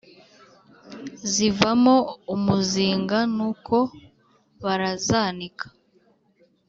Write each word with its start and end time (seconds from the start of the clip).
Zivamo 1.33 1.95
imizinga 2.33 3.19
nuko 3.35 3.77
barazanika 4.63 5.65